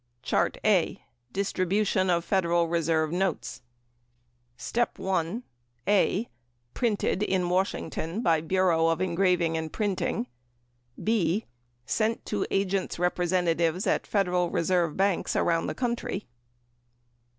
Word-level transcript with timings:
CHART 0.23 0.57
A 0.65 1.03
DISTRIBUTION 1.31 2.09
OF 2.09 2.25
FEDERAL 2.25 2.67
RESERVE 2.67 3.11
NOTES 3.11 3.61
Step 4.57 4.97
1 4.97 5.27
Step 5.27 5.33
2 5.33 5.33
Step 5.35 5.45
3 5.85 5.93
(a) 5.93 6.29
Printed 6.73 7.21
in 7.21 7.49
Washington 7.49 8.21
by 8.23 8.41
Bureau 8.41 8.87
of 8.87 8.99
Engraving 8.99 9.55
and 9.57 9.71
Printing; 9.71 10.25
(b)sent 10.99 12.25
to 12.25 12.47
agent's 12.49 12.97
representatives 12.97 13.85
at 13.85 14.07
Federal 14.07 14.49
Reserve 14.49 14.97
banks 14.97 15.35
around 15.35 15.67
the 15.67 15.75
country. 15.75 16.25